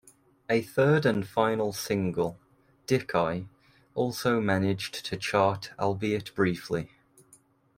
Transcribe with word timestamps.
A 0.49 0.63
third 0.63 1.05
and 1.05 1.27
final 1.27 1.71
single, 1.73 2.39
"Dickeye," 2.87 3.45
also 3.93 4.41
managed 4.41 5.05
to 5.05 5.15
chart 5.15 5.73
albeit 5.77 6.33
briefly. 6.33 6.89